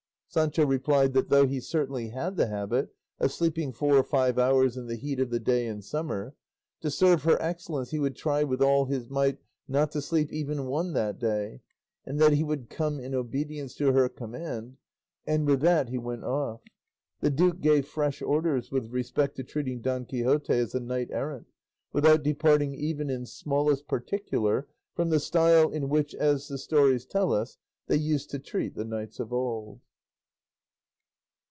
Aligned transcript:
Sancho 0.33 0.65
replied 0.65 1.11
that, 1.11 1.27
though 1.27 1.45
he 1.45 1.59
certainly 1.59 2.07
had 2.07 2.37
the 2.37 2.47
habit 2.47 2.87
of 3.19 3.33
sleeping 3.33 3.73
four 3.73 3.97
or 3.97 4.03
five 4.03 4.39
hours 4.39 4.77
in 4.77 4.87
the 4.87 4.95
heat 4.95 5.19
of 5.19 5.29
the 5.29 5.41
day 5.41 5.67
in 5.67 5.81
summer, 5.81 6.33
to 6.79 6.89
serve 6.89 7.23
her 7.23 7.35
excellence 7.41 7.91
he 7.91 7.99
would 7.99 8.15
try 8.15 8.41
with 8.41 8.61
all 8.61 8.85
his 8.85 9.09
might 9.09 9.39
not 9.67 9.91
to 9.91 10.01
sleep 10.01 10.31
even 10.31 10.67
one 10.67 10.93
that 10.93 11.19
day, 11.19 11.59
and 12.05 12.17
that 12.17 12.31
he 12.31 12.45
would 12.45 12.69
come 12.69 12.97
in 12.97 13.13
obedience 13.13 13.75
to 13.75 13.91
her 13.91 14.07
command, 14.07 14.77
and 15.27 15.45
with 15.45 15.59
that 15.59 15.89
he 15.89 15.97
went 15.97 16.23
off. 16.23 16.61
The 17.19 17.29
duke 17.29 17.59
gave 17.59 17.85
fresh 17.85 18.21
orders 18.21 18.71
with 18.71 18.87
respect 18.87 19.35
to 19.35 19.43
treating 19.43 19.81
Don 19.81 20.05
Quixote 20.05 20.53
as 20.53 20.73
a 20.73 20.79
knight 20.79 21.09
errant, 21.11 21.47
without 21.91 22.23
departing 22.23 22.73
even 22.73 23.09
in 23.09 23.25
smallest 23.25 23.85
particular 23.89 24.69
from 24.95 25.09
the 25.09 25.19
style 25.19 25.69
in 25.69 25.89
which, 25.89 26.15
as 26.15 26.47
the 26.47 26.57
stories 26.57 27.05
tell 27.05 27.33
us, 27.33 27.57
they 27.87 27.97
used 27.97 28.29
to 28.29 28.39
treat 28.39 28.75
the 28.75 28.85
knights 28.85 29.19
of 29.19 29.33
old. 29.33 29.81